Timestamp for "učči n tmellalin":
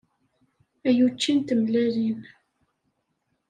1.07-2.21